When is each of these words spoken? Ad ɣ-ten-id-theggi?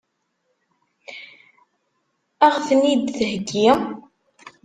Ad 2.45 2.51
ɣ-ten-id-theggi? 2.55 3.67